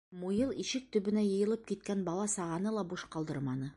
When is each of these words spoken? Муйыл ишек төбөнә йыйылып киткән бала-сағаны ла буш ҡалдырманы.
Муйыл 0.19 0.53
ишек 0.63 0.87
төбөнә 0.95 1.25
йыйылып 1.27 1.67
киткән 1.73 2.01
бала-сағаны 2.09 2.77
ла 2.79 2.87
буш 2.95 3.05
ҡалдырманы. 3.19 3.69